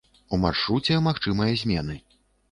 У 0.35 0.37
маршруце 0.43 0.95
магчымыя 1.07 1.59
змены. 1.65 1.99